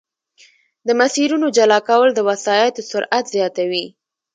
د 0.87 0.89
مسیرونو 0.99 1.47
جلا 1.57 1.79
کول 1.89 2.09
د 2.13 2.19
وسایطو 2.29 2.81
سرعت 2.91 3.25
زیاتوي 3.35 3.85